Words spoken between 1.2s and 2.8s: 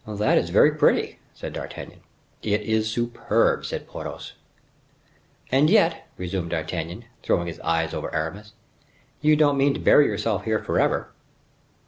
said D'Artagnan. "It